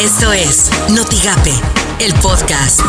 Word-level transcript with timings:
Esto 0.00 0.32
es 0.32 0.70
Notigape, 0.88 1.52
el 2.00 2.14
podcast. 2.22 2.80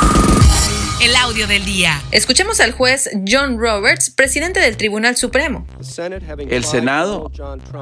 El 1.01 1.15
audio 1.15 1.47
del 1.47 1.65
día. 1.65 1.99
Escuchemos 2.11 2.59
al 2.59 2.73
juez 2.73 3.09
John 3.27 3.57
Roberts, 3.57 4.11
presidente 4.11 4.59
del 4.59 4.77
Tribunal 4.77 5.17
Supremo. 5.17 5.65
El 6.47 6.63
Senado, 6.63 7.31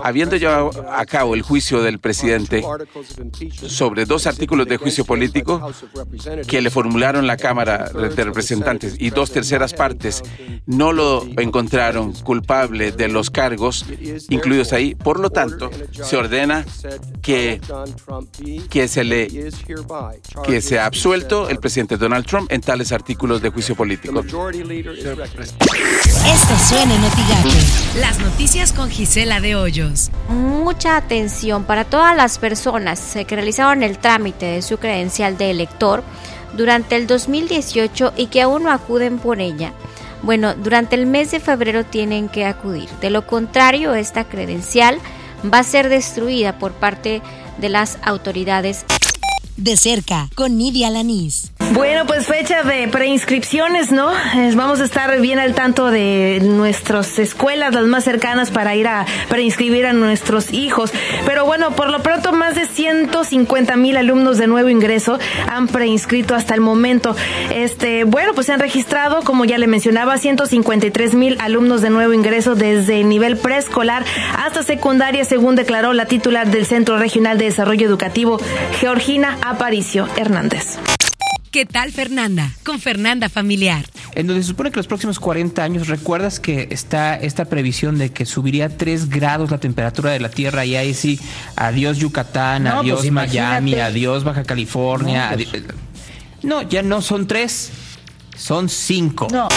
habiendo 0.02 0.38
llevado 0.38 0.72
a 0.90 1.06
cabo 1.06 1.36
el 1.36 1.42
juicio 1.42 1.84
del 1.84 2.00
presidente 2.00 2.64
sobre 3.68 4.06
dos 4.06 4.26
artículos 4.26 4.68
de 4.68 4.78
juicio 4.78 5.04
político 5.04 5.70
que 6.48 6.62
le 6.62 6.70
formularon 6.70 7.28
la 7.28 7.36
Cámara 7.36 7.90
de 7.90 8.24
Representantes 8.24 8.96
y 8.98 9.10
dos 9.10 9.32
terceras 9.32 9.74
partes, 9.74 10.24
no 10.66 10.94
lo 10.94 11.28
encontraron 11.38 12.14
culpable 12.14 12.94
de 12.94 13.10
los 13.10 13.30
cargos 13.30 13.86
incluidos 14.30 14.72
ahí. 14.72 14.96
Por 14.96 15.20
lo 15.20 15.30
tanto, 15.30 15.70
se 15.92 16.16
ordena 16.16 16.66
que, 17.22 17.60
que 18.70 18.88
se 18.88 19.04
le 19.04 19.28
que 20.46 20.62
sea 20.62 20.86
absuelto 20.86 21.50
el 21.50 21.58
presidente 21.60 21.98
Donald 21.98 22.26
Trump 22.26 22.52
en 22.52 22.62
tales 22.62 22.92
artículos 22.92 23.10
artículos 23.10 23.42
de 23.42 23.50
juicio 23.50 23.76
político. 23.76 24.20
Esto 24.20 24.34
suena 26.68 26.94
en 26.94 28.02
Las 28.02 28.20
noticias 28.20 28.72
con 28.72 28.90
Gisela 28.90 29.40
de 29.40 29.56
Hoyos. 29.56 30.12
Mucha 30.28 30.96
atención 30.96 31.64
para 31.64 31.86
todas 31.86 32.16
las 32.16 32.38
personas 32.38 33.18
que 33.28 33.36
realizaron 33.36 33.82
el 33.82 33.98
trámite 33.98 34.46
de 34.46 34.62
su 34.62 34.78
credencial 34.78 35.40
de 35.40 35.50
elector 35.50 36.04
durante 36.56 36.98
el 36.98 37.08
2018 37.08 38.14
y 38.16 38.28
que 38.28 38.44
aún 38.44 38.64
no 38.64 38.72
acuden 38.72 39.18
por 39.18 39.40
ella. 39.40 39.74
Bueno, 40.22 40.54
durante 40.54 40.96
el 40.96 41.08
mes 41.08 41.32
de 41.32 41.40
febrero 41.40 41.84
tienen 41.84 42.30
que 42.30 42.46
acudir. 42.46 42.90
De 43.02 43.10
lo 43.10 43.26
contrario, 43.26 43.96
esta 43.96 44.26
credencial 44.26 45.00
va 45.44 45.60
a 45.60 45.64
ser 45.64 45.90
destruida 45.90 46.60
por 46.60 46.74
parte 46.74 47.22
de 47.58 47.70
las 47.70 47.98
autoridades. 48.02 48.86
De 49.58 49.76
cerca, 49.76 50.30
con 50.36 50.58
Nidia 50.58 50.90
Lanís. 50.90 51.52
Bueno, 51.74 52.08
pues 52.08 52.26
fecha 52.26 52.64
de 52.64 52.88
preinscripciones, 52.88 53.92
¿no? 53.92 54.12
Vamos 54.56 54.82
a 54.82 54.86
estar 54.86 55.22
bien 55.22 55.38
al 55.38 55.54
tanto 55.54 55.92
de 55.92 56.40
nuestras 56.44 57.20
escuelas, 57.20 57.76
las 57.76 57.86
más 57.86 58.04
cercanas, 58.04 58.50
para 58.50 58.76
ir 58.76 58.88
a 58.88 59.06
preinscribir 59.30 59.86
a 59.86 59.94
nuestros 59.94 60.52
hijos. 60.52 60.92
Pero 61.28 61.46
bueno, 61.46 61.76
por 61.76 61.92
lo 61.92 62.02
pronto, 62.02 62.32
más 62.32 62.56
de 62.56 62.66
150 62.66 63.76
mil 63.76 63.98
alumnos 63.98 64.40
de 64.40 64.48
nuevo 64.48 64.70
ingreso 64.70 65.20
han 65.48 65.68
preinscrito 65.68 66.34
hasta 66.34 66.56
el 66.56 66.62
momento. 66.62 67.16
Este, 67.54 68.04
bueno, 68.04 68.34
pues 68.34 68.48
se 68.48 68.54
han 68.54 68.60
registrado, 68.60 69.22
como 69.22 69.46
ya 69.46 69.60
le 69.60 69.68
mencionaba, 69.68 70.18
153 70.18 71.14
mil 71.14 71.38
alumnos 71.40 71.82
de 71.82 71.92
nuevo 71.92 72.14
ingreso 72.14 72.56
desde 72.56 73.04
nivel 73.04 73.38
preescolar 73.38 74.04
hasta 74.38 74.64
secundaria, 74.64 75.24
según 75.24 75.56
declaró 75.56 75.94
la 75.94 76.06
titular 76.08 76.50
del 76.50 76.66
Centro 76.66 76.98
Regional 76.98 77.38
de 77.38 77.46
Desarrollo 77.46 77.86
Educativo, 77.86 78.40
Georgina 78.80 79.38
Aparicio 79.44 80.08
Hernández. 80.18 80.80
¿Qué 81.52 81.66
tal 81.66 81.92
Fernanda? 81.92 82.52
Con 82.64 82.80
Fernanda 82.80 83.28
Familiar. 83.28 83.84
En 84.14 84.28
donde 84.28 84.44
se 84.44 84.50
supone 84.50 84.70
que 84.70 84.78
los 84.78 84.86
próximos 84.86 85.20
40 85.20 85.64
años, 85.64 85.88
¿recuerdas 85.88 86.40
que 86.40 86.68
está 86.70 87.16
esta 87.16 87.46
previsión 87.46 87.98
de 87.98 88.12
que 88.12 88.28
subiría 88.28 88.70
3 88.78 89.10
grados 89.10 89.50
la 89.50 89.58
temperatura 89.58 90.12
de 90.12 90.20
la 90.20 90.30
Tierra 90.30 90.64
y 90.66 90.76
ahí 90.76 90.94
sí, 90.94 91.20
adiós 91.56 91.98
Yucatán, 91.98 92.66
No, 92.66 92.80
adiós 92.82 93.00
pues 93.00 93.12
Miami, 93.12 93.72
imagínate. 93.72 93.82
adiós 93.82 94.24
Baja 94.24 94.44
California? 94.44 95.32
No, 95.32 95.36
adi- 95.38 95.64
No, 96.44 96.62
ya 96.62 96.84
no 96.84 97.02
son 97.02 97.26
3, 97.28 97.72
son 98.38 98.70
5. 98.70 99.28
No. 99.32 99.49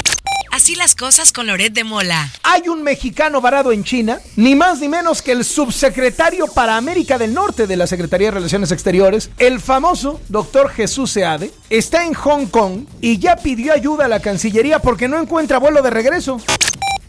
Así 0.53 0.75
las 0.75 0.95
cosas 0.95 1.33
con 1.33 1.47
Loret 1.47 1.73
de 1.73 1.83
Mola. 1.83 2.29
Hay 2.43 2.69
un 2.69 2.83
mexicano 2.83 3.41
varado 3.41 3.73
en 3.73 3.85
China, 3.85 4.21
ni 4.37 4.55
más 4.55 4.81
ni 4.81 4.89
menos 4.89 5.23
que 5.23 5.33
el 5.33 5.47
subsecretario 5.47 6.47
para 6.47 6.77
América 6.77 7.17
del 7.17 7.33
Norte 7.33 7.67
de 7.67 7.75
la 7.75 7.87
Secretaría 7.87 8.27
de 8.27 8.33
Relaciones 8.33 8.71
Exteriores, 8.71 9.31
el 9.39 9.61
famoso 9.61 10.21
doctor 10.29 10.69
Jesús 10.69 11.11
Seade, 11.11 11.51
está 11.71 12.05
en 12.05 12.13
Hong 12.13 12.49
Kong 12.49 12.85
y 13.01 13.19
ya 13.19 13.37
pidió 13.37 13.73
ayuda 13.73 14.05
a 14.05 14.09
la 14.09 14.21
Cancillería 14.21 14.79
porque 14.79 15.09
no 15.09 15.19
encuentra 15.19 15.57
vuelo 15.57 15.81
de 15.81 15.89
regreso. 15.89 16.39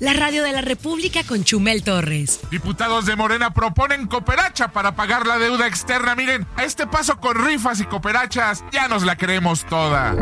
La 0.03 0.11
radio 0.11 0.43
de 0.43 0.51
la 0.51 0.59
República 0.59 1.23
con 1.23 1.45
Chumel 1.45 1.81
Torres. 1.81 2.41
Diputados 2.51 3.05
de 3.05 3.15
Morena 3.15 3.53
proponen 3.53 4.05
cooperacha 4.07 4.67
para 4.67 4.97
pagar 4.97 5.25
la 5.25 5.39
deuda 5.39 5.65
externa. 5.65 6.13
Miren, 6.13 6.45
a 6.57 6.65
este 6.65 6.85
paso 6.85 7.21
con 7.21 7.41
rifas 7.41 7.79
y 7.79 7.85
cooperachas 7.85 8.65
ya 8.73 8.89
nos 8.89 9.03
la 9.03 9.15
creemos 9.15 9.65
toda. 9.65 10.13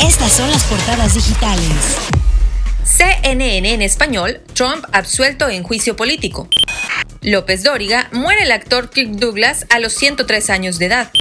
Estas 0.00 0.32
son 0.32 0.50
las 0.50 0.64
portadas 0.64 1.14
digitales. 1.14 1.96
CNN 2.82 3.72
en 3.72 3.82
español, 3.82 4.40
Trump 4.52 4.84
absuelto 4.90 5.48
en 5.48 5.62
juicio 5.62 5.94
político. 5.94 6.48
López 7.20 7.62
Dóriga, 7.62 8.08
muere 8.10 8.42
el 8.42 8.50
actor 8.50 8.90
Kirk 8.90 9.12
Douglas 9.12 9.64
a 9.70 9.78
los 9.78 9.92
103 9.92 10.50
años 10.50 10.80
de 10.80 10.86
edad. 10.86 11.12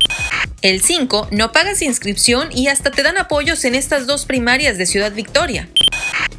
El 0.64 0.82
5, 0.82 1.28
no 1.30 1.52
pagas 1.52 1.84
inscripción 1.84 2.50
y 2.52 2.70
hasta 2.70 2.90
te 2.90 3.04
dan 3.04 3.20
apoyos 3.20 3.66
en 3.66 3.76
estas 3.76 4.08
dos 4.08 4.26
primarias 4.26 4.80
de 4.80 4.88
Ciudad 4.88 5.12
Victoria. 5.12 5.70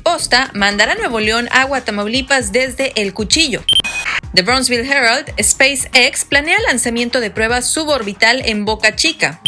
Posta 0.05 0.51
mandará 0.53 0.95
Nuevo 0.97 1.19
León 1.19 1.49
agua 1.51 1.79
a 1.79 1.85
Tamaulipas 1.85 2.53
desde 2.53 2.93
El 3.01 3.15
Cuchillo. 3.15 3.65
The 4.35 4.43
Brownsville 4.43 4.87
Herald, 4.87 5.33
SpaceX 5.43 6.27
planea 6.27 6.59
lanzamiento 6.69 7.21
de 7.21 7.31
pruebas 7.31 7.71
suborbital 7.71 8.43
en 8.45 8.67
Boca 8.67 8.95
Chica. 8.97 9.41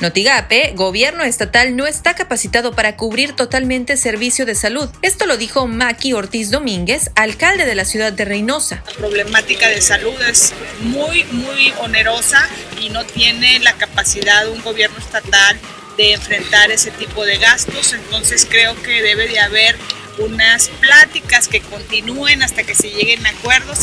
Notigape, 0.00 0.72
gobierno 0.74 1.24
estatal 1.24 1.76
no 1.76 1.86
está 1.86 2.14
capacitado 2.14 2.72
para 2.72 2.96
cubrir 2.96 3.34
totalmente 3.34 3.98
servicio 3.98 4.46
de 4.46 4.54
salud. 4.54 4.88
Esto 5.02 5.26
lo 5.26 5.36
dijo 5.36 5.66
Maki 5.66 6.14
Ortiz 6.14 6.50
Domínguez, 6.50 7.10
alcalde 7.14 7.66
de 7.66 7.74
la 7.74 7.84
ciudad 7.84 8.14
de 8.14 8.24
Reynosa. 8.24 8.82
La 8.86 8.92
problemática 8.94 9.68
de 9.68 9.82
salud 9.82 10.18
es 10.22 10.54
muy, 10.80 11.24
muy 11.24 11.72
onerosa 11.80 12.48
y 12.80 12.88
no 12.88 13.04
tiene 13.04 13.60
la 13.60 13.74
capacidad 13.74 14.48
un 14.48 14.62
gobierno 14.62 14.96
estatal 14.98 15.58
de 15.96 16.12
enfrentar 16.14 16.70
ese 16.70 16.90
tipo 16.90 17.24
de 17.24 17.38
gastos. 17.38 17.92
Entonces 17.92 18.46
creo 18.48 18.80
que 18.82 19.02
debe 19.02 19.28
de 19.28 19.40
haber 19.40 19.76
unas 20.18 20.68
pláticas 20.80 21.48
que 21.48 21.60
continúen 21.60 22.42
hasta 22.42 22.62
que 22.64 22.74
se 22.74 22.90
lleguen 22.90 23.24
a 23.26 23.30
acuerdos. 23.30 23.80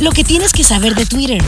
Lo 0.00 0.12
que 0.12 0.24
tienes 0.24 0.52
que 0.52 0.64
saber 0.64 0.94
de 0.94 1.06
Twitter. 1.06 1.42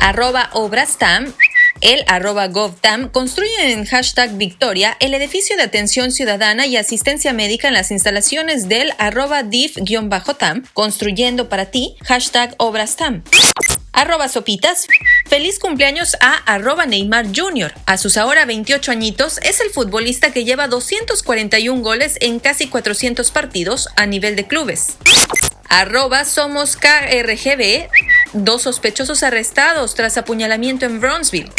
arroba 0.00 0.50
obrastam, 0.54 1.32
el 1.80 2.02
arroba 2.08 2.48
govtam, 2.48 3.08
construyen 3.10 3.70
en 3.70 3.84
hashtag 3.84 4.36
Victoria 4.36 4.96
el 5.00 5.14
edificio 5.14 5.56
de 5.56 5.62
atención 5.62 6.10
ciudadana 6.10 6.66
y 6.66 6.76
asistencia 6.76 7.32
médica 7.32 7.68
en 7.68 7.74
las 7.74 7.90
instalaciones 7.90 8.68
del 8.68 8.92
arroba 8.98 9.42
div-tam, 9.42 10.64
construyendo 10.72 11.48
para 11.48 11.66
ti, 11.66 11.96
hashtag 12.02 12.54
obrastam. 12.58 13.22
Arroba 14.00 14.30
sopitas, 14.30 14.86
feliz 15.26 15.58
cumpleaños 15.58 16.16
a 16.22 16.36
arroba 16.46 16.86
Neymar 16.86 17.26
Jr. 17.36 17.74
A 17.84 17.98
sus 17.98 18.16
ahora 18.16 18.46
28 18.46 18.92
añitos, 18.92 19.36
es 19.42 19.60
el 19.60 19.68
futbolista 19.68 20.32
que 20.32 20.46
lleva 20.46 20.68
241 20.68 21.82
goles 21.82 22.16
en 22.22 22.40
casi 22.40 22.66
400 22.66 23.30
partidos 23.30 23.90
a 23.96 24.06
nivel 24.06 24.36
de 24.36 24.46
clubes. 24.46 24.96
Arroba 25.68 26.24
somos 26.24 26.76
KRGB, 26.76 27.90
dos 28.32 28.62
sospechosos 28.62 29.22
arrestados 29.22 29.94
tras 29.94 30.16
apuñalamiento 30.16 30.86
en 30.86 30.98
Brownsville. 30.98 31.52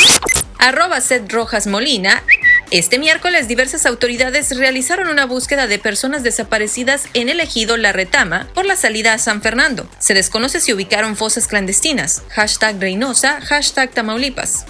Arroba 0.57 0.99
Seth 0.99 1.31
Rojas 1.31 1.67
Molina. 1.67 2.23
Este 2.71 2.99
miércoles 2.99 3.49
diversas 3.49 3.85
autoridades 3.85 4.55
realizaron 4.55 5.09
una 5.09 5.25
búsqueda 5.25 5.67
de 5.67 5.77
personas 5.77 6.23
desaparecidas 6.23 7.03
en 7.13 7.27
el 7.27 7.41
ejido 7.41 7.75
La 7.75 7.91
Retama 7.91 8.47
por 8.53 8.65
la 8.65 8.77
salida 8.77 9.11
a 9.13 9.17
San 9.17 9.41
Fernando. 9.41 9.89
Se 9.99 10.13
desconoce 10.13 10.61
si 10.61 10.71
ubicaron 10.71 11.17
fosas 11.17 11.47
clandestinas. 11.47 12.23
Hashtag 12.29 12.79
Reynosa, 12.79 13.41
hashtag 13.41 13.91
Tamaulipas. 13.91 14.65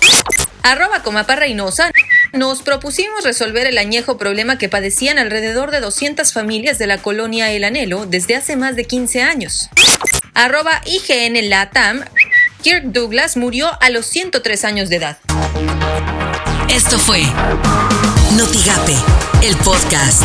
Arroba 0.64 1.04
Comapa 1.04 1.36
Reynosa. 1.36 1.92
Nos 2.34 2.64
propusimos 2.64 3.24
resolver 3.24 3.68
el 3.68 3.78
añejo 3.78 4.18
problema 4.18 4.58
que 4.58 4.68
padecían 4.68 5.20
alrededor 5.20 5.70
de 5.70 5.82
200 5.82 6.34
familias 6.34 6.80
de 6.80 6.88
la 6.88 6.98
colonia 6.98 7.52
El 7.52 7.64
Anhelo 7.64 8.08
desde 8.08 8.36
hace 8.36 8.56
más 8.56 8.76
de 8.76 8.86
15 8.86 9.22
años. 9.22 9.70
Arroba 10.34 10.82
IGN 10.86 11.52
Latam. 11.52 12.04
Kirk 12.64 12.86
Douglas 12.86 13.38
murió 13.38 13.70
a 13.80 13.92
los 13.92 14.08
103 14.08 14.66
años 14.66 14.90
de 14.90 14.96
edad. 14.96 15.18
Esto 16.72 16.98
fue 16.98 17.24
Notigape, 18.38 18.96
el 19.42 19.58
podcast. 19.58 20.24